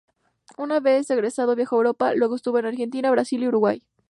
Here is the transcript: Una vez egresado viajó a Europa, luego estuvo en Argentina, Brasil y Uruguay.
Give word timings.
Una 0.57 0.79
vez 0.79 1.11
egresado 1.11 1.55
viajó 1.55 1.75
a 1.75 1.77
Europa, 1.77 2.15
luego 2.15 2.35
estuvo 2.35 2.57
en 2.57 2.65
Argentina, 2.65 3.11
Brasil 3.11 3.43
y 3.43 3.47
Uruguay. 3.49 3.83